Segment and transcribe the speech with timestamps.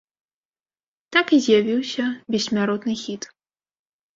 [1.17, 2.05] Так і з'явіўся
[2.37, 3.23] бессмяротны хіт.